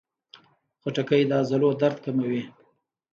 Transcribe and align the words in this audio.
خټکی 0.81 1.21
د 1.29 1.31
عضلو 1.41 1.69
درد 1.81 1.97
کموي. 2.05 2.41